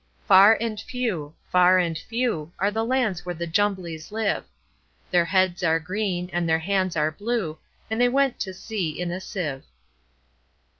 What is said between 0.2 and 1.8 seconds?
Far and few, far